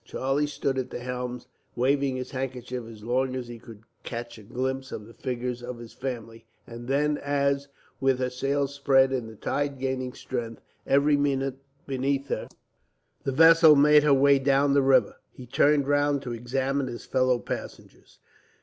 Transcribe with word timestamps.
Charlie 0.03 0.47
stood 0.47 0.79
at 0.79 0.89
the 0.89 0.99
stern, 1.01 1.41
waving 1.75 2.15
his 2.15 2.31
handkerchief 2.31 2.85
as 2.89 3.03
long 3.03 3.35
as 3.35 3.47
he 3.47 3.59
could 3.59 3.83
catch 4.03 4.39
a 4.39 4.41
glimpse 4.41 4.91
of 4.91 5.05
the 5.05 5.13
figures 5.13 5.61
of 5.61 5.77
his 5.77 5.93
family; 5.93 6.47
and 6.65 6.87
then 6.87 7.19
as, 7.19 7.67
with 7.99 8.17
her 8.17 8.31
sails 8.31 8.73
spread 8.73 9.11
and 9.11 9.29
the 9.29 9.35
tide 9.35 9.77
gaining 9.77 10.13
strength 10.13 10.59
every 10.87 11.17
minute 11.17 11.59
beneath 11.85 12.29
her, 12.29 12.47
the 13.25 13.31
vessel 13.31 13.75
made 13.75 14.01
her 14.01 14.11
way 14.11 14.39
down 14.39 14.73
the 14.73 14.81
river, 14.81 15.17
he 15.33 15.45
turned 15.45 15.87
round 15.87 16.23
to 16.23 16.33
examine 16.33 16.87
his 16.87 17.05
fellow 17.05 17.37
passengers. 17.37 18.17